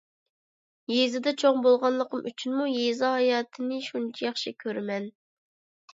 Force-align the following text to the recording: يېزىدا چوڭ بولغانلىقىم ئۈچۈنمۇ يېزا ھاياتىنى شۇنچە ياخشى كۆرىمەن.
يېزىدا 0.93 1.33
چوڭ 1.43 1.59
بولغانلىقىم 1.67 2.25
ئۈچۈنمۇ 2.31 2.67
يېزا 2.71 3.11
ھاياتىنى 3.19 3.81
شۇنچە 3.91 4.27
ياخشى 4.29 4.55
كۆرىمەن. 4.65 5.11